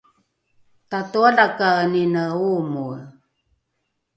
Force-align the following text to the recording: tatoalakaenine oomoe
tatoalakaenine 0.89 2.23
oomoe 2.47 2.99